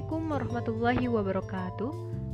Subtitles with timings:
[0.00, 1.90] Assalamualaikum warahmatullahi wabarakatuh.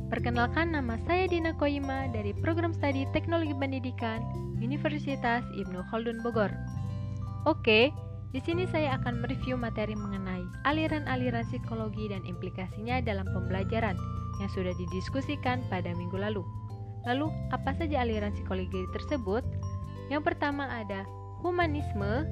[0.07, 4.23] Perkenalkan nama saya Dina Koima dari Program Studi Teknologi Pendidikan
[4.63, 6.47] Universitas Ibnu Khaldun Bogor.
[7.43, 7.91] Oke,
[8.31, 13.99] di sini saya akan mereview materi mengenai aliran-aliran psikologi dan implikasinya dalam pembelajaran
[14.39, 16.47] yang sudah didiskusikan pada minggu lalu.
[17.03, 19.43] Lalu, apa saja aliran psikologi tersebut?
[20.07, 21.03] Yang pertama ada
[21.43, 22.23] humanisme,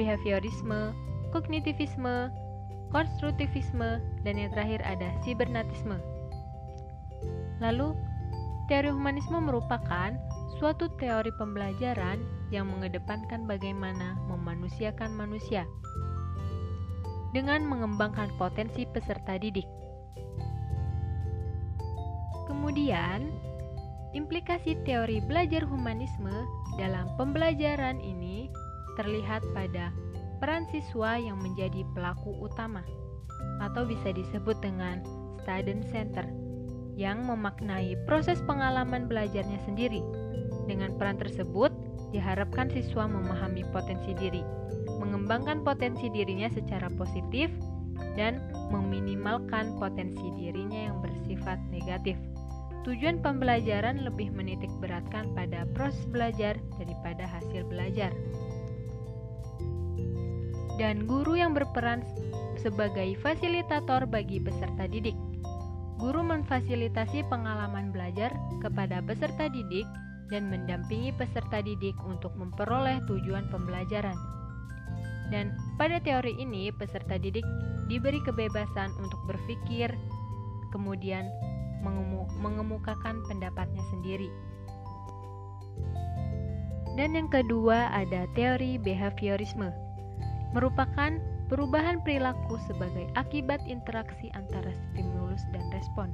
[0.00, 0.96] behaviorisme,
[1.28, 2.32] kognitivisme,
[2.90, 5.98] konstruktivisme, dan yang terakhir ada sibernatisme.
[7.58, 7.96] Lalu,
[8.68, 10.12] teori humanisme merupakan
[10.56, 15.68] suatu teori pembelajaran yang mengedepankan bagaimana memanusiakan manusia
[17.36, 19.68] dengan mengembangkan potensi peserta didik.
[22.48, 23.28] Kemudian,
[24.16, 26.32] implikasi teori belajar humanisme
[26.80, 28.48] dalam pembelajaran ini
[28.96, 29.92] terlihat pada
[30.38, 32.84] peran siswa yang menjadi pelaku utama
[33.60, 35.00] atau bisa disebut dengan
[35.44, 36.26] student center
[36.96, 40.00] yang memaknai proses pengalaman belajarnya sendiri.
[40.66, 41.70] Dengan peran tersebut,
[42.10, 44.42] diharapkan siswa memahami potensi diri,
[44.98, 47.52] mengembangkan potensi dirinya secara positif,
[48.16, 48.40] dan
[48.72, 52.16] meminimalkan potensi dirinya yang bersifat negatif.
[52.88, 58.14] Tujuan pembelajaran lebih menitik beratkan pada proses belajar daripada hasil belajar.
[60.76, 62.04] Dan guru yang berperan
[62.60, 65.16] sebagai fasilitator bagi peserta didik
[65.96, 68.28] Guru memfasilitasi pengalaman belajar
[68.60, 69.88] kepada peserta didik
[70.28, 74.16] dan mendampingi peserta didik untuk memperoleh tujuan pembelajaran.
[75.32, 77.42] Dan pada teori ini, peserta didik
[77.88, 79.88] diberi kebebasan untuk berpikir,
[80.68, 81.24] kemudian
[81.80, 84.28] mengemu mengemukakan pendapatnya sendiri.
[87.00, 89.72] Dan yang kedua ada teori behaviorisme,
[90.54, 96.10] merupakan perubahan perilaku sebagai akibat interaksi antara stimulus dan respon.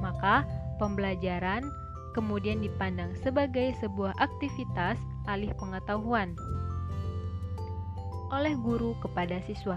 [0.00, 0.44] Maka,
[0.80, 1.62] pembelajaran
[2.12, 6.36] kemudian dipandang sebagai sebuah aktivitas alih pengetahuan
[8.32, 9.76] oleh guru kepada siswa.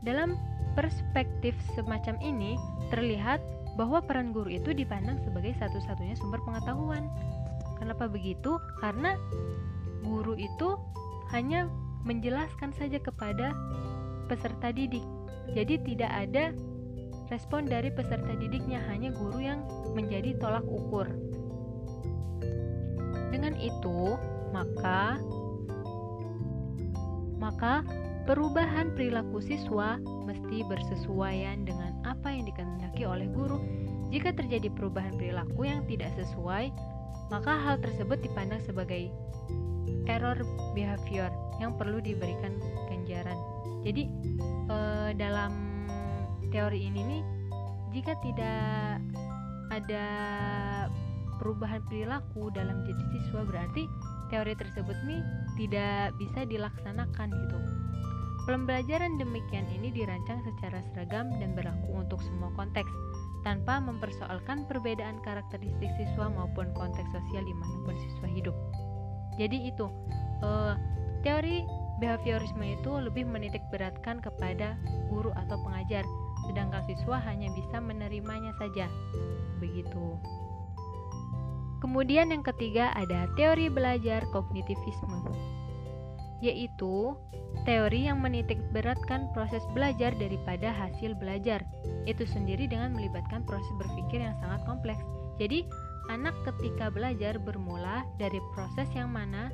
[0.00, 0.36] Dalam
[0.72, 2.56] perspektif semacam ini,
[2.88, 3.44] terlihat
[3.76, 7.06] bahwa peran guru itu dipandang sebagai satu-satunya sumber pengetahuan.
[7.76, 8.58] Kenapa begitu?
[8.82, 9.14] Karena
[10.02, 10.80] guru itu
[11.30, 11.68] hanya
[12.06, 13.54] menjelaskan saja kepada
[14.28, 15.04] peserta didik.
[15.56, 16.52] Jadi tidak ada
[17.32, 19.64] respon dari peserta didiknya, hanya guru yang
[19.96, 21.08] menjadi tolak ukur.
[23.28, 24.16] Dengan itu,
[24.52, 25.20] maka
[27.38, 27.86] maka
[28.26, 33.62] perubahan perilaku siswa mesti bersesuaian dengan apa yang dikehendaki oleh guru.
[34.08, 36.72] Jika terjadi perubahan perilaku yang tidak sesuai,
[37.28, 39.12] maka hal tersebut dipandang sebagai
[40.08, 40.40] error
[40.72, 41.30] behavior
[41.60, 42.56] yang perlu diberikan
[42.88, 43.38] ganjaran.
[43.84, 44.08] Jadi
[44.72, 45.52] eh, dalam
[46.48, 47.22] teori ini nih
[47.92, 49.00] jika tidak
[49.68, 50.06] ada
[51.38, 53.86] perubahan perilaku dalam diri siswa berarti
[54.28, 55.22] teori tersebut nih
[55.56, 57.58] tidak bisa dilaksanakan gitu.
[58.48, 62.88] Pembelajaran demikian ini dirancang secara seragam dan berlaku untuk semua konteks
[63.44, 68.56] tanpa mempersoalkan perbedaan karakteristik siswa maupun konteks sosial di mana pun siswa hidup.
[69.38, 69.86] Jadi itu
[70.42, 70.74] uh,
[71.22, 71.62] teori
[71.98, 74.78] Behaviorisme itu lebih menitik beratkan kepada
[75.10, 76.06] guru atau pengajar,
[76.46, 78.86] sedangkan siswa hanya bisa menerimanya saja.
[79.58, 80.14] Begitu.
[81.82, 85.26] Kemudian yang ketiga ada teori belajar kognitivisme,
[86.38, 87.18] yaitu
[87.66, 91.66] teori yang menitik beratkan proses belajar daripada hasil belajar.
[92.06, 95.02] Itu sendiri dengan melibatkan proses berpikir yang sangat kompleks.
[95.42, 95.66] Jadi,
[96.08, 99.52] anak ketika belajar bermula dari proses yang mana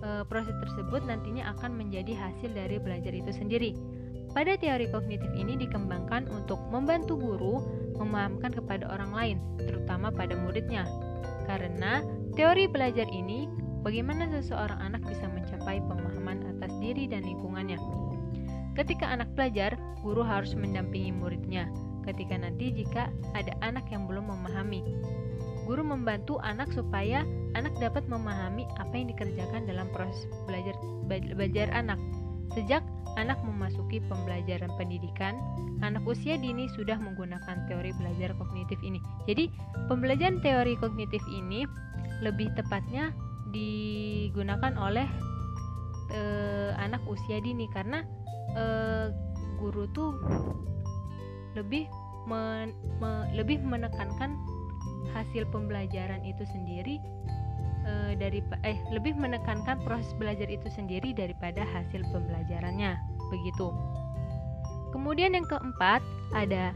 [0.00, 3.74] e, proses tersebut nantinya akan menjadi hasil dari belajar itu sendiri.
[4.32, 7.64] Pada teori kognitif ini dikembangkan untuk membantu guru
[7.98, 10.86] memahamkan kepada orang lain, terutama pada muridnya.
[11.48, 12.04] Karena
[12.36, 13.48] teori belajar ini
[13.80, 17.80] bagaimana seseorang anak bisa mencapai pemahaman atas diri dan lingkungannya.
[18.78, 19.74] Ketika anak belajar,
[20.04, 21.66] guru harus mendampingi muridnya.
[22.06, 24.80] Ketika nanti jika ada anak yang belum memahami,
[25.68, 30.72] guru membantu anak supaya anak dapat memahami apa yang dikerjakan dalam proses belajar
[31.04, 32.00] belajar anak.
[32.56, 32.80] Sejak
[33.20, 35.36] anak memasuki pembelajaran pendidikan,
[35.84, 38.96] anak usia dini sudah menggunakan teori belajar kognitif ini.
[39.28, 39.52] Jadi,
[39.92, 41.68] pembelajaran teori kognitif ini
[42.24, 43.12] lebih tepatnya
[43.52, 45.04] digunakan oleh
[46.08, 46.20] e,
[46.80, 48.00] anak usia dini karena
[48.56, 48.64] e,
[49.60, 50.16] guru tuh
[51.52, 51.84] lebih
[52.24, 54.36] men, me, lebih menekankan
[55.12, 57.00] hasil pembelajaran itu sendiri
[57.84, 62.96] e, dari eh lebih menekankan proses belajar itu sendiri daripada hasil pembelajarannya
[63.32, 63.72] begitu.
[64.92, 66.00] Kemudian yang keempat
[66.32, 66.72] ada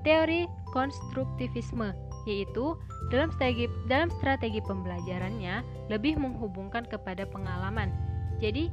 [0.00, 1.92] teori konstruktivisme,
[2.24, 2.76] yaitu
[3.12, 5.60] dalam strategi dalam strategi pembelajarannya
[5.92, 7.92] lebih menghubungkan kepada pengalaman.
[8.40, 8.72] Jadi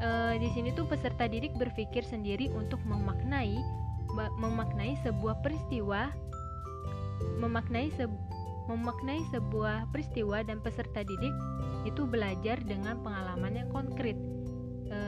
[0.00, 0.08] e,
[0.40, 3.60] di sini tuh peserta didik berpikir sendiri untuk memaknai
[4.12, 6.12] memaknai sebuah peristiwa
[7.40, 8.04] memaknai se
[8.70, 11.34] memaknai sebuah peristiwa dan peserta didik
[11.82, 14.14] itu belajar dengan pengalaman yang konkret.
[14.86, 14.98] E,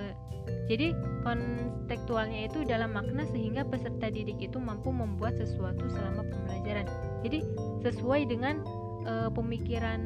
[0.66, 6.86] jadi kontekstualnya itu dalam makna sehingga peserta didik itu mampu membuat sesuatu selama pembelajaran.
[7.22, 7.46] Jadi
[7.84, 8.64] sesuai dengan
[9.06, 10.00] e, pemikiran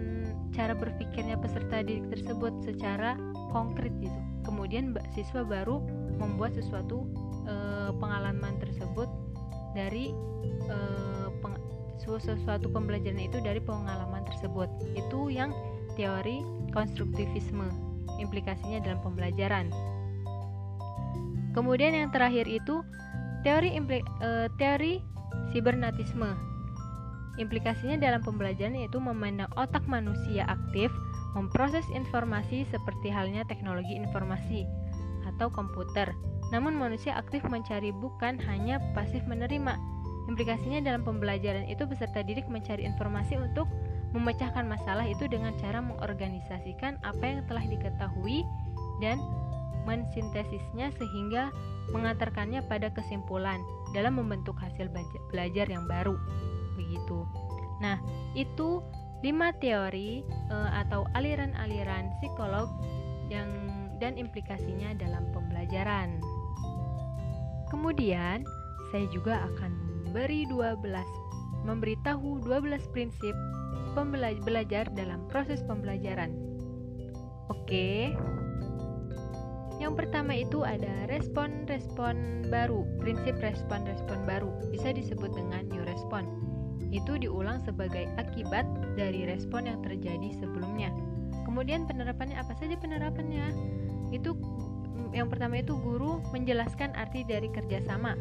[0.53, 3.17] cara berpikirnya peserta didik tersebut secara
[3.55, 4.21] konkret gitu.
[4.45, 5.81] Kemudian siswa baru
[6.19, 7.09] membuat sesuatu
[7.49, 7.55] e,
[7.97, 9.09] pengalaman tersebut
[9.73, 10.13] dari
[10.67, 10.79] e,
[11.99, 14.71] sesuatu pembelajaran itu dari pengalaman tersebut.
[14.95, 15.51] Itu yang
[15.99, 17.67] teori konstruktivisme
[18.23, 19.71] implikasinya dalam pembelajaran.
[21.55, 22.87] Kemudian yang terakhir itu
[23.43, 25.03] teori implik, e, teori
[25.51, 26.35] sibernatisme.
[27.39, 30.91] Implikasinya dalam pembelajaran yaitu memandang otak manusia aktif
[31.39, 34.67] memproses informasi seperti halnya teknologi informasi
[35.35, 36.11] atau komputer.
[36.51, 39.77] Namun manusia aktif mencari bukan hanya pasif menerima.
[40.29, 43.65] Implikasinya dalam pembelajaran itu peserta didik mencari informasi untuk
[44.13, 48.45] memecahkan masalah itu dengan cara mengorganisasikan apa yang telah diketahui
[49.01, 49.21] dan
[49.89, 51.49] mensintesisnya sehingga
[51.97, 53.57] mengantarkannya pada kesimpulan
[53.97, 54.93] dalam membentuk hasil
[55.33, 56.17] belajar yang baru.
[56.77, 57.25] Begitu.
[57.81, 57.97] Nah,
[58.37, 58.85] itu
[59.25, 62.69] lima teori e, atau aliran-aliran psikolog
[63.33, 63.49] yang
[63.99, 66.21] dan implikasinya dalam pembelajaran.
[67.73, 68.47] Kemudian,
[68.95, 73.37] saya juga akan memberi 12 memberitahu 12 prinsip
[73.93, 76.33] pembelajar dalam proses pembelajaran.
[77.53, 78.17] Oke.
[79.77, 86.25] Yang pertama itu ada respon-respon baru, prinsip respon-respon baru, bisa disebut dengan new respon.
[86.89, 88.65] Itu diulang sebagai akibat
[88.97, 90.89] dari respon yang terjadi sebelumnya.
[91.45, 93.53] Kemudian penerapannya apa saja penerapannya?
[94.09, 94.41] Itu
[95.13, 98.17] yang pertama itu guru menjelaskan arti dari kerjasama.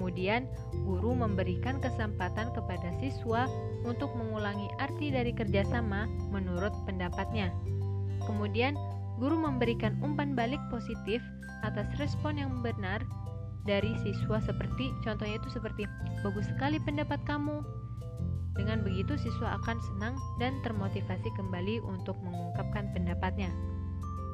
[0.00, 0.48] Kemudian
[0.88, 3.44] guru memberikan kesempatan kepada siswa
[3.84, 7.52] untuk mengulangi arti dari kerjasama menurut pendapatnya.
[8.24, 8.80] Kemudian
[9.20, 11.20] guru memberikan umpan balik positif
[11.68, 13.04] atas respon yang benar
[13.68, 15.84] dari siswa seperti contohnya itu seperti
[16.24, 17.60] bagus sekali pendapat kamu.
[18.56, 23.52] Dengan begitu siswa akan senang dan termotivasi kembali untuk mengungkapkan pendapatnya.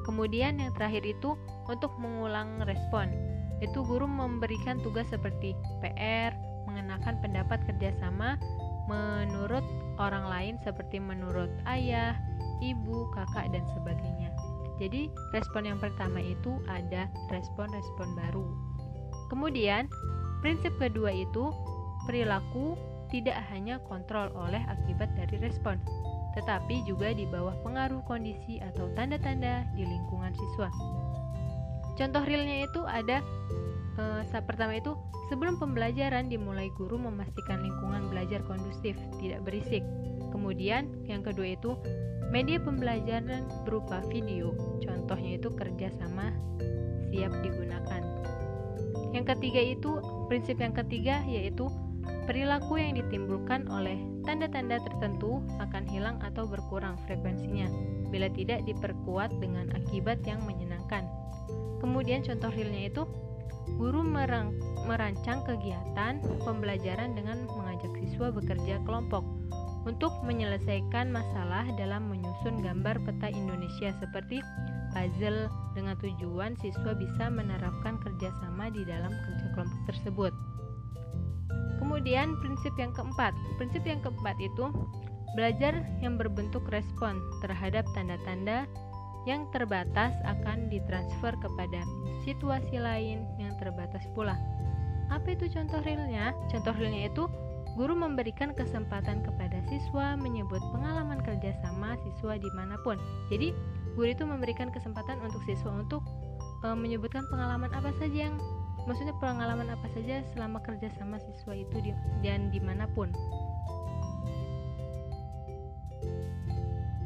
[0.07, 1.35] Kemudian yang terakhir itu
[1.67, 3.26] untuk mengulang respon.
[3.59, 6.33] Itu guru memberikan tugas seperti PR,
[6.69, 8.37] mengenakan pendapat kerjasama
[8.87, 9.63] menurut
[9.99, 12.15] orang lain seperti menurut ayah,
[12.63, 14.31] ibu, kakak, dan sebagainya.
[14.77, 18.45] Jadi, respon yang pertama itu ada respon-respon baru.
[19.27, 19.89] Kemudian,
[20.39, 21.49] prinsip kedua itu
[22.05, 22.77] perilaku
[23.09, 25.81] tidak hanya kontrol oleh akibat dari respon,
[26.37, 30.69] tetapi juga di bawah pengaruh kondisi atau tanda-tanda di lingkungan siswa.
[31.97, 33.25] Contoh realnya itu ada
[33.97, 34.93] eh, saat pertama itu
[35.27, 39.81] sebelum pembelajaran dimulai guru memastikan lingkungan belajar kondusif, tidak berisik.
[40.31, 41.73] Kemudian yang kedua itu
[42.27, 44.51] Media pembelajaran berupa video,
[44.83, 46.35] contohnya itu kerjasama
[47.07, 48.03] siap digunakan.
[49.15, 49.91] Yang ketiga itu,
[50.27, 51.71] prinsip yang ketiga yaitu
[52.27, 53.95] perilaku yang ditimbulkan oleh
[54.27, 57.71] tanda-tanda tertentu akan hilang atau berkurang frekuensinya
[58.11, 61.07] bila tidak diperkuat dengan akibat yang menyenangkan.
[61.77, 63.03] Kemudian contoh realnya itu,
[63.77, 64.01] guru
[64.87, 69.21] merancang kegiatan pembelajaran dengan mengajak siswa bekerja kelompok
[69.87, 74.43] untuk menyelesaikan masalah dalam menyusun gambar peta Indonesia seperti
[74.91, 80.33] puzzle dengan tujuan siswa bisa menerapkan kerjasama di dalam kerja kelompok tersebut.
[81.77, 83.31] Kemudian prinsip yang keempat,
[83.61, 84.73] prinsip yang keempat itu
[85.37, 88.65] belajar yang berbentuk respon terhadap tanda-tanda
[89.27, 91.83] yang terbatas akan ditransfer kepada
[92.23, 94.39] situasi lain yang terbatas pula.
[95.11, 96.31] Apa itu contoh realnya?
[96.47, 97.27] Contoh realnya itu
[97.77, 102.97] Guru memberikan kesempatan kepada siswa menyebut pengalaman kerjasama siswa di mana pun.
[103.29, 103.53] Jadi,
[103.93, 106.01] guru itu memberikan kesempatan untuk siswa untuk
[106.65, 108.41] e, menyebutkan pengalaman apa saja yang
[108.89, 111.93] maksudnya pengalaman apa saja selama kerjasama siswa itu di,
[112.25, 113.13] dan di mana pun.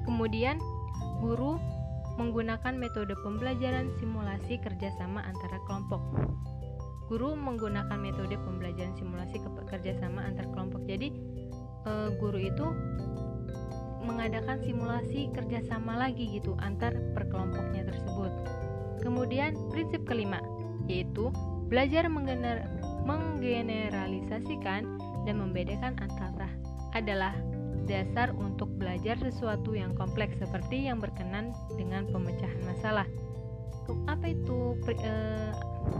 [0.07, 0.55] Kemudian,
[1.19, 1.59] guru
[2.19, 6.01] menggunakan metode pembelajaran simulasi kerjasama antara kelompok.
[7.11, 10.83] Guru menggunakan metode pembelajaran simulasi kerjasama antar kelompok.
[10.87, 11.11] Jadi
[11.83, 12.67] e, guru itu
[14.01, 18.31] mengadakan simulasi kerjasama lagi gitu antar perkelompoknya tersebut.
[19.03, 20.39] Kemudian prinsip kelima
[20.89, 21.29] yaitu
[21.69, 22.67] belajar menggener
[23.05, 24.81] menggeneralisasikan
[25.23, 26.49] dan membedakan antara
[26.91, 27.33] adalah
[27.89, 33.07] dasar untuk belajar sesuatu yang kompleks seperti yang berkenan dengan pemecahan masalah.
[34.07, 35.13] Apa itu e,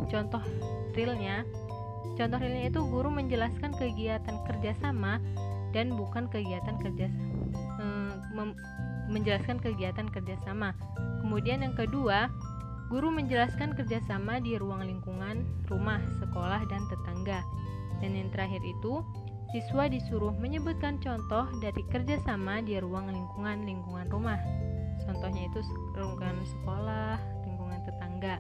[0.08, 0.44] contoh
[0.94, 1.44] realnya?
[2.16, 5.18] Contoh realnya itu guru menjelaskan kegiatan kerjasama
[5.72, 7.08] dan bukan kegiatan kerja
[7.80, 7.86] e,
[9.12, 10.72] menjelaskan kegiatan kerjasama.
[11.22, 12.32] Kemudian yang kedua,
[12.88, 17.40] guru menjelaskan kerjasama di ruang lingkungan, rumah, sekolah, dan tetangga.
[18.00, 19.04] Dan yang terakhir itu,
[19.52, 24.40] Siswa disuruh menyebutkan contoh dari kerjasama di ruang lingkungan lingkungan rumah.
[25.04, 25.60] Contohnya itu
[26.00, 28.40] lingkungan sekolah, lingkungan tetangga.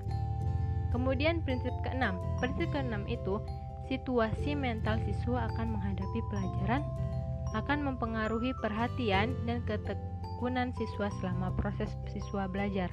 [0.95, 2.15] Kemudian prinsip keenam.
[2.39, 3.43] Prinsip keenam itu
[3.91, 6.83] situasi mental siswa akan menghadapi pelajaran
[7.51, 12.87] akan mempengaruhi perhatian dan ketekunan siswa selama proses siswa belajar.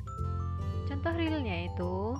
[0.90, 2.18] Contoh realnya itu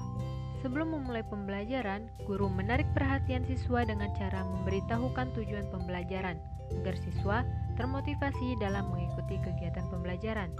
[0.58, 6.34] Sebelum memulai pembelajaran, guru menarik perhatian siswa dengan cara memberitahukan tujuan pembelajaran
[6.82, 7.46] agar siswa
[7.78, 10.50] termotivasi dalam mengikuti kegiatan pembelajaran.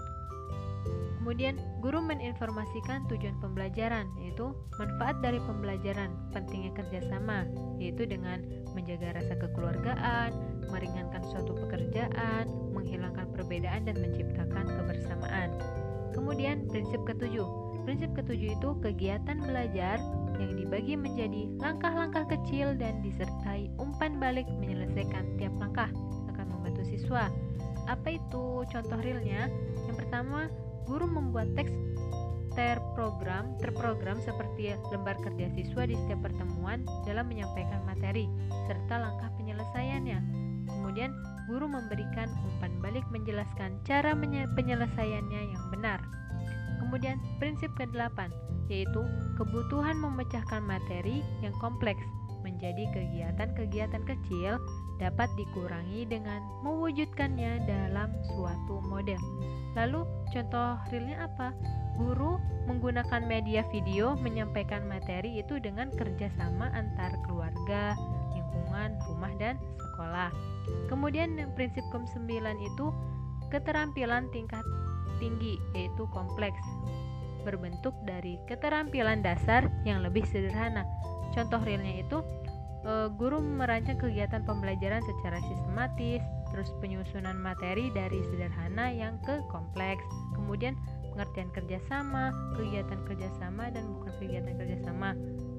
[1.18, 7.44] Kemudian, guru meninformasikan tujuan pembelajaran, yaitu manfaat dari pembelajaran, pentingnya kerjasama,
[7.76, 8.40] yaitu dengan
[8.72, 10.32] menjaga rasa kekeluargaan,
[10.72, 15.52] meringankan suatu pekerjaan, menghilangkan perbedaan, dan menciptakan kebersamaan.
[16.16, 17.44] Kemudian, prinsip ketujuh,
[17.88, 19.96] Prinsip ketujuh itu kegiatan belajar
[20.36, 25.88] yang dibagi menjadi langkah-langkah kecil dan disertai umpan balik menyelesaikan tiap langkah
[26.28, 27.32] akan membantu siswa.
[27.88, 29.48] Apa itu contoh realnya?
[29.88, 30.52] Yang pertama,
[30.84, 31.72] guru membuat teks
[32.52, 38.28] terprogram, terprogram seperti lembar kerja siswa di setiap pertemuan dalam menyampaikan materi
[38.68, 40.20] serta langkah penyelesaiannya.
[40.68, 41.16] Kemudian,
[41.48, 44.12] guru memberikan umpan balik menjelaskan cara
[44.52, 46.04] penyelesaiannya yang benar.
[46.88, 48.32] Kemudian prinsip ke-8
[48.72, 49.04] yaitu
[49.36, 52.00] kebutuhan memecahkan materi yang kompleks
[52.40, 54.56] menjadi kegiatan-kegiatan kecil
[54.96, 59.20] dapat dikurangi dengan mewujudkannya dalam suatu model.
[59.76, 61.52] Lalu contoh realnya apa?
[62.00, 67.92] Guru menggunakan media video menyampaikan materi itu dengan kerjasama antar keluarga,
[68.32, 70.32] lingkungan, rumah, dan sekolah.
[70.88, 72.32] Kemudian prinsip ke-9
[72.64, 72.86] itu
[73.52, 74.62] keterampilan tingkat
[75.16, 76.60] tinggi, yaitu kompleks,
[77.48, 80.84] berbentuk dari keterampilan dasar yang lebih sederhana.
[81.32, 82.20] Contoh realnya itu,
[82.84, 86.20] e, guru merancang kegiatan pembelajaran secara sistematis,
[86.52, 90.02] terus penyusunan materi dari sederhana yang ke kompleks,
[90.34, 90.76] kemudian
[91.12, 95.08] pengertian kerjasama, kegiatan kerjasama dan bukan kegiatan kerjasama,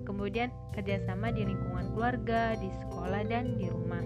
[0.08, 4.02] kemudian kerjasama di lingkungan keluarga, di sekolah, dan di rumah.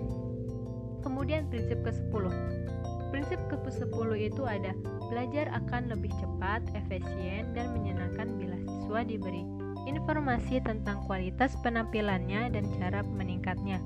[1.04, 2.32] Kemudian prinsip ke-10
[3.14, 4.74] Prinsip ke-10 itu ada
[5.14, 9.46] belajar akan lebih cepat, efisien, dan menyenangkan bila siswa diberi
[9.86, 13.78] informasi tentang kualitas penampilannya dan cara meningkatnya.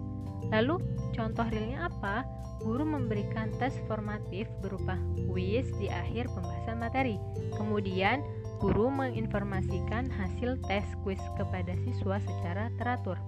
[0.48, 0.80] Lalu,
[1.12, 2.24] contoh realnya apa?
[2.64, 4.98] Guru memberikan tes formatif berupa
[5.30, 7.20] kuis di akhir pembahasan materi.
[7.60, 8.24] Kemudian,
[8.58, 13.20] guru menginformasikan hasil tes kuis kepada siswa secara teratur.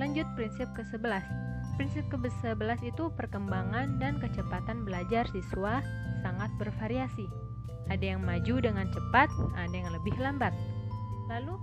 [0.00, 1.22] Lanjut prinsip ke-11
[1.78, 5.78] Prinsip ke-11 itu perkembangan dan kecepatan belajar siswa
[6.26, 7.30] sangat bervariasi.
[7.86, 10.50] Ada yang maju dengan cepat, ada yang lebih lambat.
[11.30, 11.54] Lalu,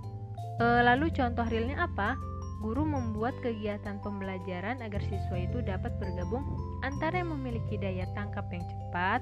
[0.63, 2.15] e, lalu contoh realnya apa?
[2.63, 6.47] Guru membuat kegiatan pembelajaran agar siswa itu dapat bergabung
[6.87, 9.19] antara yang memiliki daya tangkap yang cepat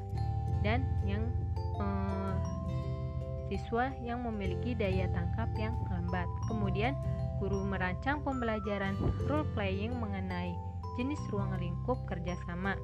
[0.62, 1.26] dan yang
[1.82, 1.88] e,
[3.54, 6.26] siswa yang memiliki daya tangkap yang lambat.
[6.50, 6.98] Kemudian,
[7.40, 8.96] guru merancang pembelajaran
[9.28, 10.43] role playing mengenai
[11.00, 12.78] jenis ruang lingkup kerjasama.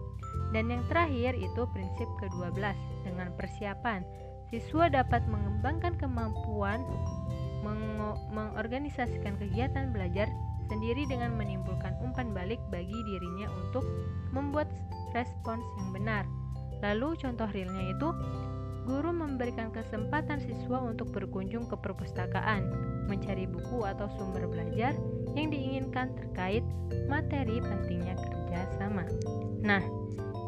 [0.54, 2.76] Dan yang terakhir itu prinsip ke-12
[3.06, 4.02] dengan persiapan.
[4.50, 6.82] Siswa dapat mengembangkan kemampuan
[7.62, 10.26] meng mengorganisasikan kegiatan belajar
[10.72, 13.84] sendiri dengan menimbulkan umpan balik bagi dirinya untuk
[14.34, 14.70] membuat
[15.14, 16.24] respons yang benar.
[16.80, 18.10] Lalu contoh realnya itu
[18.90, 22.66] guru memberikan kesempatan siswa untuk berkunjung ke perpustakaan,
[23.06, 24.98] mencari buku atau sumber belajar
[25.38, 26.66] yang diinginkan terkait
[27.06, 29.06] materi pentingnya kerjasama.
[29.62, 29.86] Nah,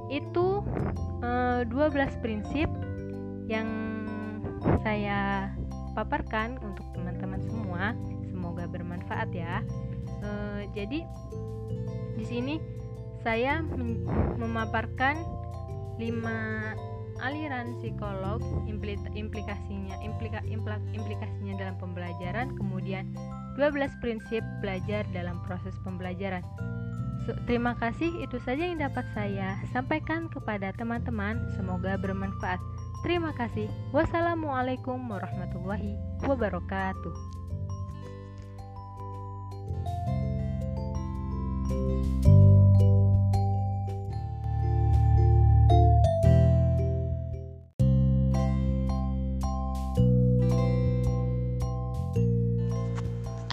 [0.09, 0.65] itu
[1.21, 2.65] e, eh, 12 prinsip
[3.45, 3.69] yang
[4.81, 5.53] saya
[5.93, 7.93] paparkan untuk teman-teman semua.
[8.25, 9.61] Semoga bermanfaat ya.
[10.25, 10.29] E,
[10.73, 11.05] jadi
[12.17, 12.57] di sini
[13.21, 13.61] saya
[14.41, 15.21] memaparkan
[16.01, 16.90] 5
[17.21, 18.41] aliran psikolog,
[19.13, 20.41] implikasinya, implika,
[20.91, 23.13] implikasinya dalam pembelajaran, kemudian
[23.55, 26.43] 12 prinsip belajar dalam proses pembelajaran.
[27.29, 31.37] So, terima kasih, itu saja yang dapat saya sampaikan kepada teman-teman.
[31.53, 32.57] Semoga bermanfaat.
[33.05, 33.69] Terima kasih.
[33.93, 37.41] Wassalamualaikum warahmatullahi wabarakatuh.
[41.71, 42.50] thank you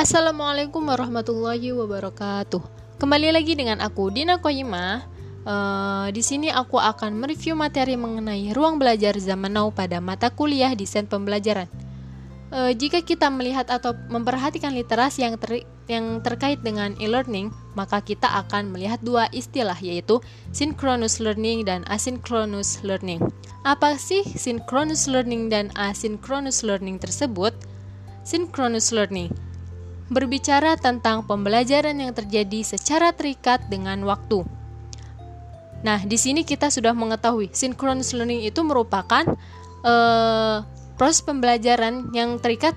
[0.09, 2.65] Assalamualaikum warahmatullahi wabarakatuh.
[2.97, 5.05] Kembali lagi dengan aku Dina Koyima.
[5.45, 10.73] Uh, di sini aku akan mereview materi mengenai ruang belajar zaman now pada mata kuliah
[10.73, 11.69] desain pembelajaran.
[12.49, 18.33] Uh, jika kita melihat atau memperhatikan literasi yang ter yang terkait dengan e-learning, maka kita
[18.33, 20.25] akan melihat dua istilah yaitu
[20.57, 23.21] synchronous learning dan asynchronous learning.
[23.61, 27.53] Apa sih synchronous learning dan asynchronous learning tersebut?
[28.25, 29.48] Synchronous learning
[30.09, 34.45] berbicara tentang pembelajaran yang terjadi secara terikat dengan waktu.
[35.85, 39.23] Nah, di sini kita sudah mengetahui synchronous learning itu merupakan
[39.87, 40.67] uh,
[40.99, 42.75] proses pembelajaran yang terikat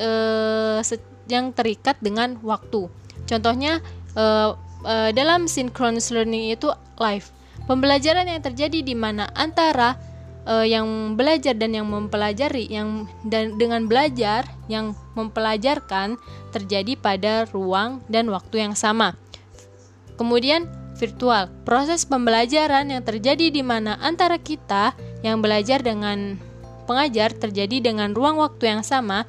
[0.00, 0.80] uh,
[1.28, 2.88] yang terikat dengan waktu.
[3.28, 3.84] Contohnya
[4.16, 7.28] uh, uh, dalam synchronous learning itu live.
[7.68, 9.94] Pembelajaran yang terjadi di mana antara
[10.48, 16.16] uh, yang belajar dan yang mempelajari yang dan dengan belajar yang mempelajarkan
[16.50, 19.16] terjadi pada ruang dan waktu yang sama.
[20.16, 26.38] Kemudian virtual, proses pembelajaran yang terjadi di mana antara kita yang belajar dengan
[26.86, 29.24] pengajar terjadi dengan ruang waktu yang sama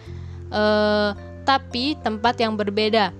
[0.51, 1.11] eh,
[1.43, 3.11] tapi tempat yang berbeda.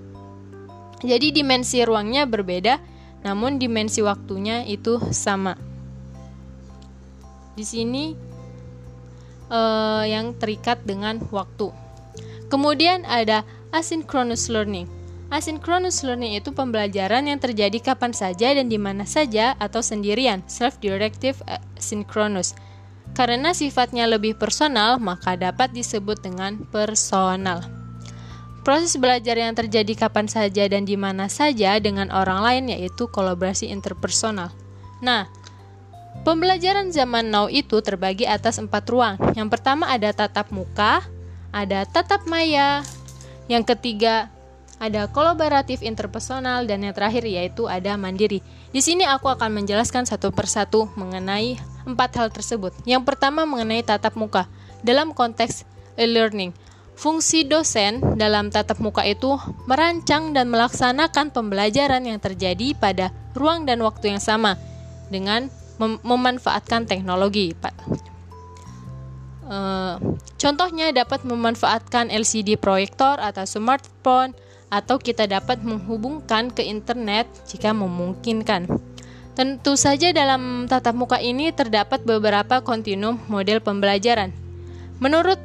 [1.04, 2.80] Jadi dimensi ruangnya berbeda,
[3.20, 5.52] namun dimensi waktunya itu sama
[7.54, 8.04] di sini
[9.48, 11.70] uh, yang terikat dengan waktu.
[12.54, 13.42] Kemudian ada
[13.74, 14.86] asynchronous learning.
[15.34, 21.34] Asynchronous learning itu pembelajaran yang terjadi kapan saja dan di mana saja atau sendirian, self-directive
[21.74, 22.54] asynchronous.
[23.18, 27.66] Karena sifatnya lebih personal, maka dapat disebut dengan personal.
[28.62, 33.66] Proses belajar yang terjadi kapan saja dan di mana saja dengan orang lain yaitu kolaborasi
[33.66, 34.54] interpersonal.
[35.02, 35.26] Nah,
[36.24, 39.20] Pembelajaran zaman now itu terbagi atas empat ruang.
[39.36, 41.04] Yang pertama ada tatap muka,
[41.54, 42.82] ada tatap maya,
[43.46, 44.26] yang ketiga
[44.82, 48.42] ada kolaboratif interpersonal, dan yang terakhir yaitu ada mandiri.
[48.74, 52.74] Di sini aku akan menjelaskan satu persatu mengenai empat hal tersebut.
[52.82, 54.50] Yang pertama mengenai tatap muka.
[54.82, 55.62] Dalam konteks
[55.94, 56.50] e-learning,
[56.98, 59.38] fungsi dosen dalam tatap muka itu
[59.70, 64.58] merancang dan melaksanakan pembelajaran yang terjadi pada ruang dan waktu yang sama
[65.06, 65.46] dengan
[65.78, 67.54] mem memanfaatkan teknologi.
[69.44, 70.00] Uh,
[70.40, 74.32] contohnya dapat memanfaatkan LCD proyektor atau smartphone
[74.72, 78.66] atau kita dapat menghubungkan ke internet jika memungkinkan.
[79.34, 84.30] Tentu saja dalam tatap muka ini terdapat beberapa kontinum model pembelajaran.
[85.02, 85.38] Menurut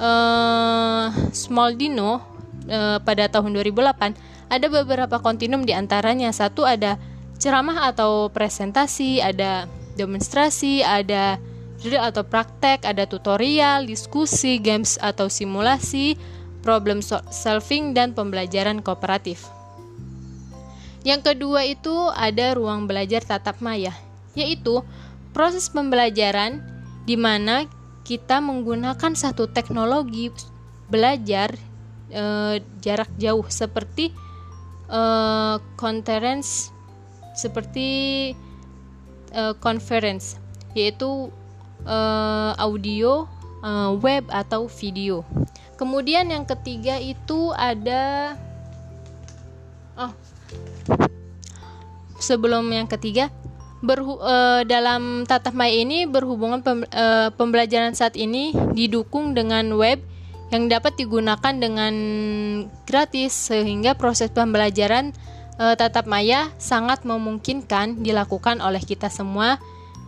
[0.00, 2.24] uh, Smaldino
[2.66, 6.96] uh, pada tahun 2008 ada beberapa kontinum di antaranya satu ada
[7.36, 9.68] ceramah atau presentasi, ada
[10.00, 11.36] demonstrasi, ada
[11.82, 16.16] drill atau praktek, ada tutorial, diskusi, games atau simulasi,
[16.64, 19.46] problem solving dan pembelajaran kooperatif.
[21.06, 23.94] Yang kedua itu ada ruang belajar tatap maya,
[24.34, 24.82] yaitu
[25.30, 26.58] proses pembelajaran
[27.06, 27.70] di mana
[28.02, 30.34] kita menggunakan satu teknologi
[30.90, 31.54] belajar
[32.10, 34.10] e, jarak jauh seperti
[34.90, 35.00] e,
[35.78, 36.74] conference
[37.36, 38.32] seperti
[39.36, 40.40] uh, conference
[40.72, 41.28] yaitu
[41.86, 43.24] uh, audio,
[43.62, 45.22] uh, web atau video.
[45.78, 48.34] Kemudian yang ketiga itu ada
[49.96, 50.12] oh
[52.20, 53.32] sebelum yang ketiga
[53.80, 60.00] berhu, uh, dalam tatap maya ini berhubungan pem, uh, pembelajaran saat ini didukung dengan web
[60.50, 61.94] yang dapat digunakan dengan
[62.86, 65.10] gratis sehingga proses pembelajaran
[65.56, 69.56] tatap maya sangat memungkinkan dilakukan oleh kita semua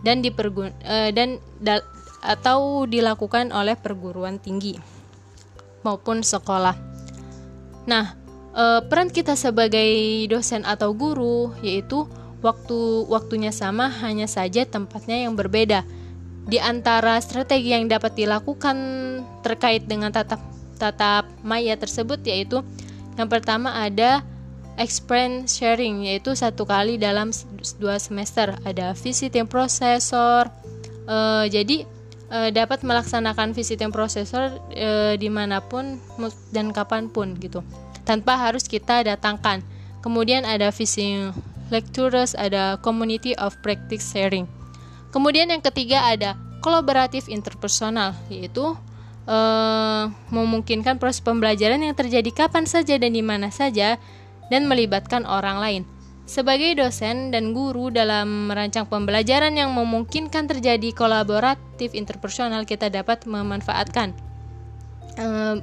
[0.03, 1.83] dan dipergun e, dan da,
[2.23, 4.75] atau dilakukan oleh perguruan tinggi
[5.83, 6.75] maupun sekolah.
[7.87, 8.15] Nah,
[8.51, 9.89] e, peran kita sebagai
[10.27, 12.07] dosen atau guru yaitu
[12.39, 15.83] waktu waktunya sama hanya saja tempatnya yang berbeda.
[16.49, 18.77] Di antara strategi yang dapat dilakukan
[19.45, 20.41] terkait dengan tatap
[20.79, 22.63] tatap maya tersebut yaitu
[23.19, 24.23] yang pertama ada
[24.79, 27.35] experience sharing yaitu satu kali dalam
[27.77, 28.55] dua semester.
[28.63, 30.47] Ada visiting processor
[31.05, 31.83] uh, jadi
[32.31, 35.99] uh, dapat melaksanakan visiting processor uh, di mana pun
[36.55, 37.59] dan kapan pun gitu.
[38.07, 39.61] Tanpa harus kita datangkan.
[39.99, 41.35] Kemudian ada visiting
[41.69, 44.47] lectures ada community of practice sharing.
[45.11, 48.77] Kemudian yang ketiga ada kolaboratif interpersonal yaitu
[49.25, 53.97] uh, memungkinkan proses pembelajaran yang terjadi kapan saja dan di mana saja
[54.49, 55.83] dan melibatkan orang lain.
[56.29, 64.13] Sebagai dosen dan guru dalam merancang pembelajaran yang memungkinkan terjadi kolaboratif interpersonal kita dapat memanfaatkan
[65.19, 65.55] uh,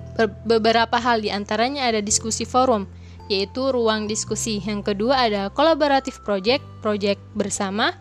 [0.45, 2.85] beberapa hal di antaranya ada diskusi forum,
[3.33, 4.61] yaitu ruang diskusi.
[4.61, 7.97] Yang kedua ada kolaboratif project, project bersama.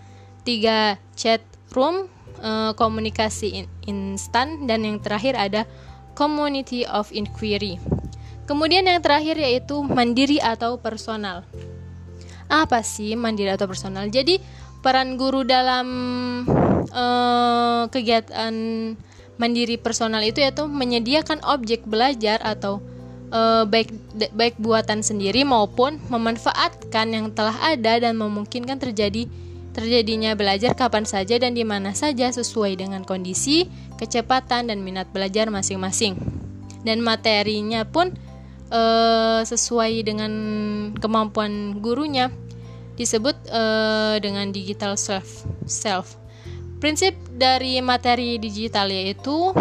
[0.45, 1.41] Tiga chat
[1.73, 2.05] room,
[2.43, 4.69] uh, komunikasi in instan.
[4.69, 5.65] Dan yang terakhir ada
[6.13, 7.81] community of inquiry.
[8.45, 11.45] Kemudian yang terakhir yaitu mandiri atau personal.
[12.45, 14.05] Apa sih mandiri atau personal?
[14.13, 14.37] Jadi
[14.85, 15.87] peran guru dalam
[16.93, 18.53] uh, kegiatan
[19.41, 22.79] mandiri personal itu yaitu menyediakan objek belajar atau
[23.33, 23.89] uh, baik
[24.31, 29.25] baik buatan sendiri maupun memanfaatkan yang telah ada dan memungkinkan terjadi
[29.75, 33.67] terjadinya belajar kapan saja dan di mana saja sesuai dengan kondisi,
[33.99, 36.15] kecepatan dan minat belajar masing-masing.
[36.87, 38.15] Dan materinya pun
[38.75, 40.33] uh, sesuai dengan
[40.99, 42.27] kemampuan gurunya
[42.99, 46.19] disebut uh, dengan digital self self.
[46.83, 49.55] Prinsip dari materi digital yaitu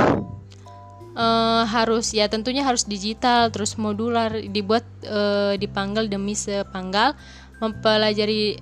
[1.14, 7.14] uh, harus ya tentunya harus digital terus modular dibuat uh, dipanggal demi sepanggal
[7.62, 8.58] mempelajari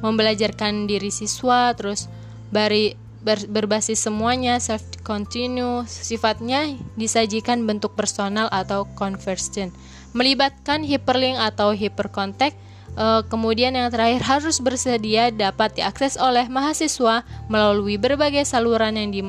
[0.00, 2.08] membelajarkan diri siswa terus
[2.48, 9.72] bari ber, berbasis semuanya self continue sifatnya disajikan bentuk personal atau conversion
[10.16, 12.56] melibatkan hyperlink atau hypercontact
[12.98, 19.22] Uh, kemudian yang terakhir harus bersedia dapat diakses oleh mahasiswa melalui berbagai saluran yang di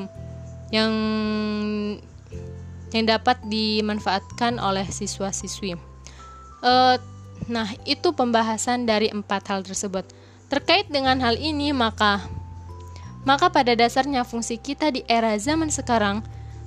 [0.74, 0.92] yang
[2.90, 5.78] yang dapat dimanfaatkan oleh siswa-siswi.
[6.58, 6.98] Uh,
[7.46, 10.04] nah, itu pembahasan dari empat hal tersebut.
[10.50, 12.20] Terkait dengan hal ini, maka
[13.22, 16.22] maka pada dasarnya fungsi kita di era zaman sekarang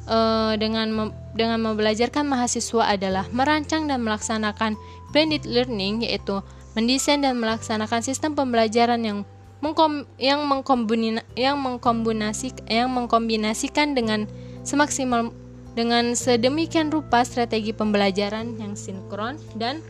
[0.07, 4.79] uh, dengan mem dengan membelajarkan mahasiswa adalah merancang dan melaksanakan
[5.11, 6.39] blended learning yaitu
[6.79, 9.19] mendesain dan melaksanakan sistem pembelajaran yang
[9.59, 14.27] mengkom yang mengkombina yang mengkombinasi yang mengkombinasikan dengan
[14.63, 15.35] semaksimal
[15.75, 19.83] dengan sedemikian rupa strategi pembelajaran yang sinkron dan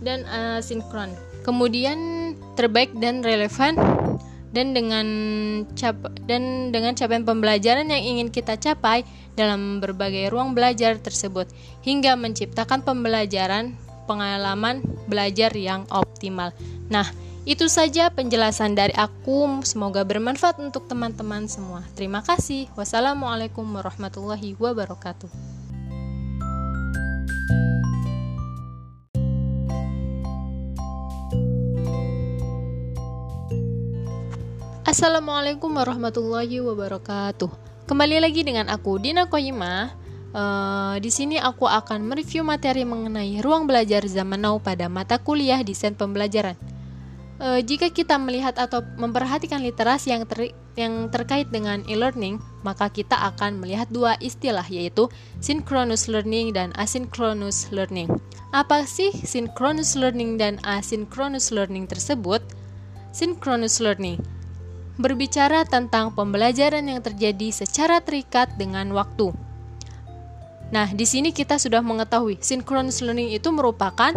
[0.00, 0.24] dan.
[0.24, 0.60] Uh,
[1.42, 1.98] Kemudian
[2.54, 3.74] terbaik dan relevan
[4.52, 5.06] dan dengan
[5.74, 5.96] cap
[6.28, 11.48] dan dengan capaian pembelajaran yang ingin kita capai dalam berbagai ruang belajar tersebut
[11.80, 13.72] hingga menciptakan pembelajaran
[14.04, 16.52] pengalaman belajar yang optimal.
[16.92, 17.08] Nah,
[17.42, 19.64] itu saja penjelasan dari aku.
[19.66, 21.82] Semoga bermanfaat untuk teman-teman semua.
[21.98, 22.70] Terima kasih.
[22.78, 25.32] Wassalamualaikum warahmatullahi wabarakatuh.
[34.92, 37.48] Assalamualaikum warahmatullahi wabarakatuh.
[37.88, 39.96] Kembali lagi dengan aku Dina Koyima
[40.32, 45.60] Uh, di sini aku akan mereview materi mengenai ruang belajar zaman now pada mata kuliah
[45.60, 46.56] desain pembelajaran.
[47.36, 53.12] Uh, jika kita melihat atau memperhatikan literasi yang ter yang terkait dengan e-learning, maka kita
[53.28, 55.12] akan melihat dua istilah yaitu
[55.44, 58.08] synchronous learning dan asynchronous learning.
[58.56, 62.40] Apa sih synchronous learning dan asynchronous learning tersebut?
[63.12, 64.16] Synchronous learning
[65.00, 69.32] berbicara tentang pembelajaran yang terjadi secara terikat dengan waktu
[70.72, 74.16] Nah, di sini kita sudah mengetahui synchronous learning itu merupakan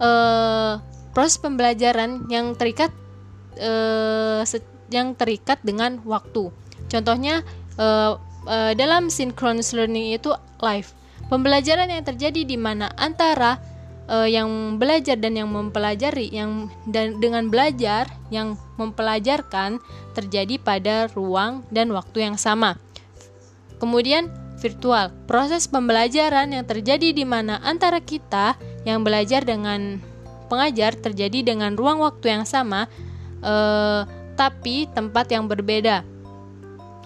[0.00, 0.80] uh,
[1.12, 2.88] proses pembelajaran yang terikat
[3.60, 4.40] uh,
[4.88, 6.48] yang terikat dengan waktu.
[6.88, 7.44] Contohnya
[7.76, 8.16] uh,
[8.72, 10.32] dalam synchronous learning itu
[10.64, 10.88] live.
[11.28, 13.60] Pembelajaran yang terjadi di mana antara
[14.10, 19.78] uh, yang belajar dan yang mempelajari yang dan dengan belajar yang mempelajarkan
[20.18, 22.76] terjadi pada ruang dan waktu yang sama.
[23.78, 24.28] Kemudian
[24.60, 25.08] virtual.
[25.24, 29.96] Proses pembelajaran yang terjadi di mana antara kita yang belajar dengan
[30.52, 32.90] pengajar terjadi dengan ruang waktu yang sama,
[33.40, 34.02] eh,
[34.36, 36.04] tapi tempat yang berbeda.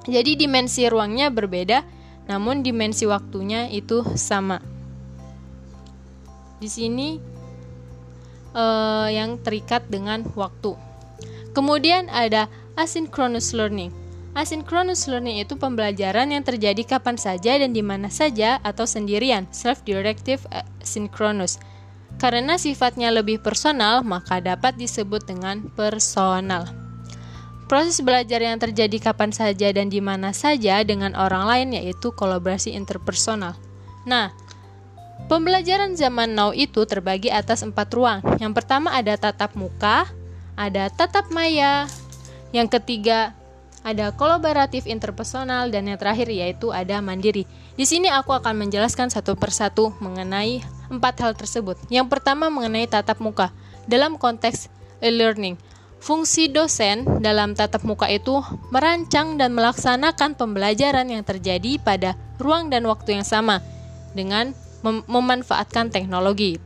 [0.05, 1.87] Jadi dimensi ruangnya berbeda,
[2.27, 4.74] namun dimensi waktunya itu sama.
[6.65, 7.21] Di sini
[8.57, 10.73] eh, yang terikat dengan waktu.
[11.53, 12.49] Kemudian ada
[12.81, 13.93] asynchronous learning.
[14.33, 20.41] Asynchronous learning itu pembelajaran yang terjadi kapan saja dan di mana saja atau sendirian, self-directive
[20.81, 21.61] asynchronous.
[22.17, 26.65] Karena sifatnya lebih personal, maka dapat disebut dengan personal.
[27.69, 32.73] Proses belajar yang terjadi kapan saja dan di mana saja dengan orang lain yaitu kolaborasi
[32.73, 33.53] interpersonal.
[34.05, 34.37] Nah,
[35.27, 38.21] pembelajaran zaman now itu terbagi atas empat ruang.
[38.39, 40.07] Yang pertama ada tatap muka,
[40.55, 41.89] ada tatap maya,
[42.55, 43.35] yang ketiga
[43.85, 47.45] ada kolaboratif interpersonal, dan yang terakhir yaitu ada mandiri.
[47.77, 51.77] Di sini aku akan menjelaskan satu persatu mengenai empat hal tersebut.
[51.93, 53.53] Yang pertama mengenai tatap muka
[53.85, 54.73] dalam konteks
[55.05, 55.61] e-learning.
[56.01, 62.85] Fungsi dosen dalam tatap muka itu merancang dan melaksanakan pembelajaran yang terjadi pada ruang dan
[62.85, 63.61] waktu yang sama
[64.13, 64.53] dengan
[64.85, 66.61] mem memanfaatkan teknologi.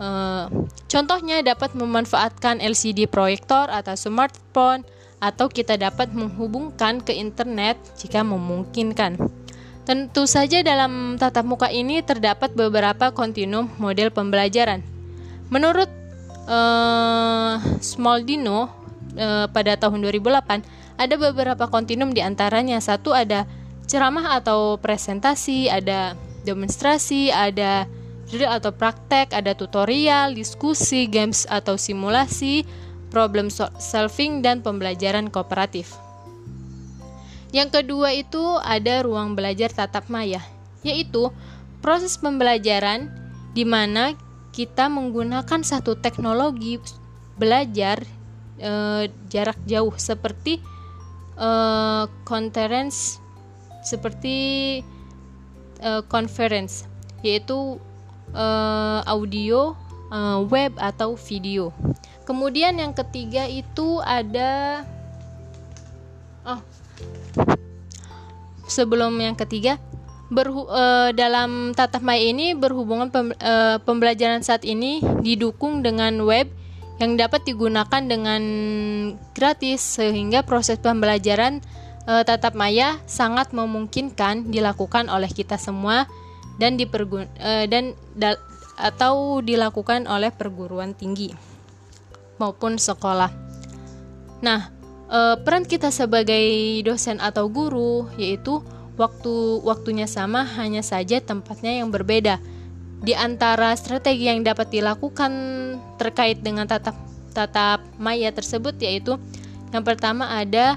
[0.00, 0.46] Uh,
[0.86, 4.86] contohnya dapat memanfaatkan LCD proyektor atau smartphone
[5.20, 9.20] atau kita dapat menghubungkan ke internet jika memungkinkan.
[9.84, 14.80] Tentu saja dalam tatap muka ini terdapat beberapa kontinum model pembelajaran.
[15.52, 15.90] Menurut
[16.46, 18.70] uh, Smaldino
[19.18, 23.44] uh, pada tahun 2008 ada beberapa kontinum di antaranya satu ada
[23.90, 26.14] ceramah atau presentasi, ada
[26.46, 27.90] demonstrasi, ada
[28.30, 32.62] drill atau praktek, ada tutorial, diskusi, games atau simulasi,
[33.10, 33.50] problem
[33.82, 35.98] solving dan pembelajaran kooperatif.
[37.50, 40.38] Yang kedua itu ada ruang belajar tatap maya,
[40.86, 41.34] yaitu
[41.82, 43.10] proses pembelajaran
[43.50, 44.14] di mana
[44.54, 46.78] kita menggunakan satu teknologi
[47.34, 48.06] belajar
[48.54, 48.70] e,
[49.26, 50.62] jarak jauh seperti
[51.34, 51.50] e,
[52.22, 53.18] conference
[53.82, 54.38] seperti
[55.80, 56.84] e, conference
[57.20, 57.80] yaitu
[58.32, 58.46] e,
[59.04, 59.76] audio
[60.08, 61.72] e, web atau video.
[62.24, 64.84] Kemudian yang ketiga itu ada
[66.46, 66.60] oh
[68.70, 69.82] sebelum yang ketiga
[70.30, 76.46] berhu uh, dalam tatap maya ini berhubungan pem uh, pembelajaran saat ini didukung dengan web
[77.02, 78.42] yang dapat digunakan dengan
[79.34, 81.58] gratis sehingga proses pembelajaran
[82.10, 86.10] uh, tatap maya sangat memungkinkan dilakukan oleh kita semua
[86.58, 87.94] dan dipergun uh, dan
[88.74, 91.30] atau dilakukan oleh perguruan tinggi
[92.40, 93.30] maupun sekolah.
[94.40, 94.72] Nah,
[95.12, 98.58] uh, peran kita sebagai dosen atau guru yaitu
[98.96, 102.40] waktu waktunya sama hanya saja tempatnya yang berbeda.
[103.00, 105.32] Di antara strategi yang dapat dilakukan
[105.96, 106.96] terkait dengan tatap
[107.32, 109.16] tatap maya tersebut yaitu
[109.72, 110.76] yang pertama ada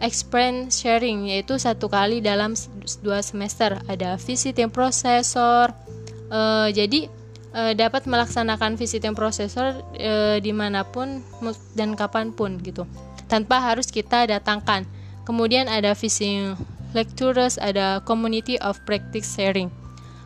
[0.00, 2.54] experience sharing yaitu satu kali dalam
[3.02, 5.74] dua semester ada visiting processor
[6.30, 7.10] uh, jadi
[7.54, 11.22] uh, dapat melaksanakan visiting processor uh, di mana pun
[11.74, 12.86] dan kapan pun gitu
[13.28, 14.88] tanpa harus kita datangkan.
[15.28, 16.56] Kemudian ada visiting
[16.96, 19.68] lectures, ada community of practice sharing.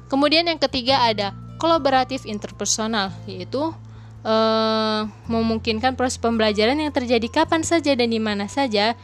[0.06, 3.74] Kemudian yang ketiga ada kolaboratif interpersonal, yaitu
[4.22, 8.94] uh, memungkinkan proses pembelajaran yang terjadi kapan saja dan di mana saja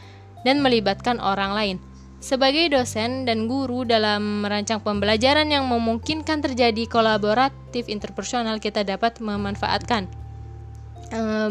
[0.47, 1.77] dan melibatkan orang lain.
[2.19, 10.11] Sebagai dosen dan guru dalam merancang pembelajaran yang memungkinkan terjadi kolaboratif interpersonal, kita dapat memanfaatkan
[11.09, 11.49] Eh,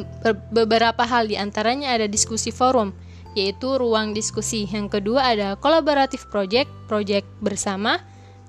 [0.54, 2.94] beberapa hal di antaranya ada diskusi forum,
[3.34, 4.70] yaitu ruang diskusi.
[4.70, 7.98] Yang kedua ada kolaboratif project, project bersama.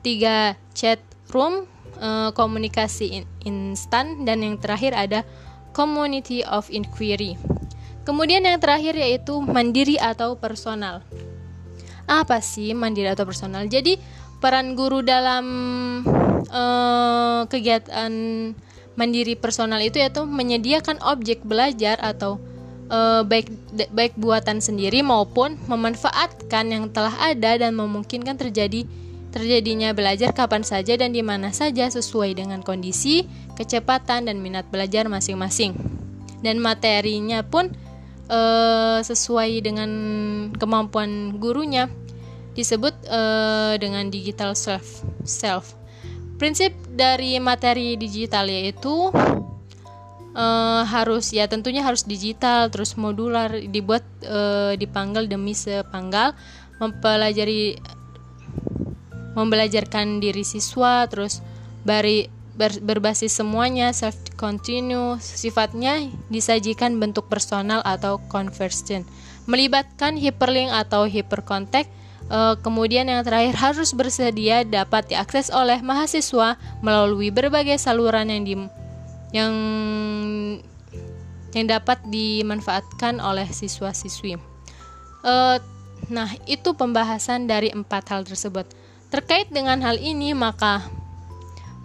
[0.05, 1.01] Tiga chat
[1.35, 1.67] room,
[1.99, 5.27] uh, komunikasi instan, dan yang terakhir ada
[5.75, 7.35] community of inquiry.
[8.07, 11.03] Kemudian yang terakhir yaitu mandiri atau personal.
[12.09, 13.69] Apa sih mandiri atau personal?
[13.69, 13.99] Jadi
[14.41, 15.45] peran guru dalam
[16.49, 18.11] uh, kegiatan
[18.99, 22.35] mandiri personal itu yaitu menyediakan objek belajar atau
[22.91, 23.47] e, baik
[23.95, 28.83] baik buatan sendiri maupun memanfaatkan yang telah ada dan memungkinkan terjadi
[29.29, 35.05] terjadinya belajar kapan saja dan di mana saja sesuai dengan kondisi, kecepatan dan minat belajar
[35.05, 35.77] masing-masing.
[36.41, 37.69] Dan materinya pun
[38.29, 38.41] e,
[39.01, 39.91] sesuai dengan
[40.53, 41.89] kemampuan gurunya
[42.53, 43.21] disebut e,
[43.81, 45.73] dengan digital self self.
[46.37, 49.11] Prinsip dari materi digital yaitu
[50.35, 56.35] uh, harus ya tentunya harus digital terus modular dibuat uh, dipanggal demi sepanggal
[56.79, 57.79] mempelajari
[59.35, 61.43] membelajarkan diri siswa terus
[61.83, 62.27] bari
[62.59, 69.07] ber, berbasis semuanya self continue sifatnya disajikan bentuk personal atau conversion
[69.47, 71.87] melibatkan hyperlink atau hypercontact
[72.29, 78.53] Uh, kemudian yang terakhir harus bersedia dapat diakses oleh mahasiswa melalui berbagai saluran yang di
[79.33, 79.53] yang
[81.57, 84.37] yang dapat dimanfaatkan oleh siswa-siswi.
[85.25, 85.57] Uh,
[86.13, 88.69] nah, itu pembahasan dari empat hal tersebut.
[89.09, 90.85] Terkait dengan hal ini, maka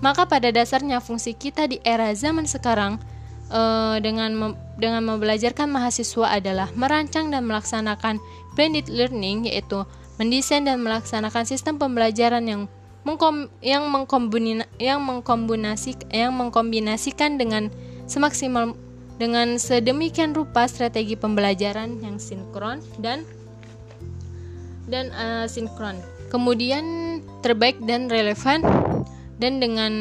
[0.05, 3.01] maka pada dasarnya fungsi kita di era zaman sekarang
[3.49, 8.21] uh, dengan mem dengan membelajarkan mahasiswa adalah merancang dan melaksanakan
[8.53, 9.89] blended learning yaitu
[10.21, 12.63] mendesain dan melaksanakan sistem pembelajaran yang
[13.09, 17.73] mengkom yang mengkombina yang mengkombinasi yang mengkombinasikan dengan
[18.05, 18.77] semaksimal
[19.17, 23.25] dengan sedemikian rupa strategi pembelajaran yang sinkron dan
[24.85, 25.97] dan uh, sinkron.
[26.29, 26.85] Kemudian
[27.47, 28.67] terbaik dan relevan
[29.39, 29.93] dan dengan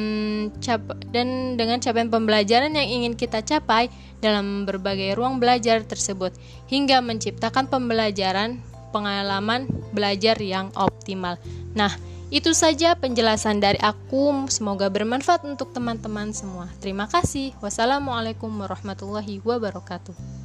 [0.61, 3.89] cap dan dengan capaian pembelajaran yang ingin kita capai
[4.21, 6.31] dalam berbagai ruang belajar tersebut
[6.69, 8.61] hingga menciptakan pembelajaran
[8.93, 11.41] pengalaman belajar yang optimal.
[11.73, 11.89] Nah,
[12.29, 14.49] itu saja penjelasan dari aku.
[14.49, 16.69] Semoga bermanfaat untuk teman-teman semua.
[16.81, 17.57] Terima kasih.
[17.61, 20.42] Wassalamualaikum warahmatullahi wabarakatuh.